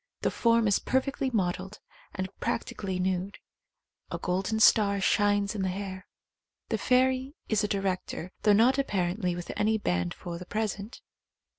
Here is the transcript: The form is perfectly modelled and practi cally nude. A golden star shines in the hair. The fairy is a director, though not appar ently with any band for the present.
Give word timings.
The 0.21 0.31
form 0.31 0.67
is 0.67 0.79
perfectly 0.79 1.29
modelled 1.29 1.77
and 2.15 2.27
practi 2.41 2.75
cally 2.75 2.97
nude. 2.97 3.37
A 4.09 4.17
golden 4.17 4.59
star 4.59 4.99
shines 4.99 5.53
in 5.53 5.61
the 5.61 5.69
hair. 5.69 6.07
The 6.69 6.79
fairy 6.79 7.35
is 7.49 7.63
a 7.63 7.67
director, 7.67 8.31
though 8.41 8.53
not 8.53 8.77
appar 8.77 9.15
ently 9.15 9.35
with 9.35 9.51
any 9.55 9.77
band 9.77 10.15
for 10.15 10.39
the 10.39 10.45
present. 10.47 11.01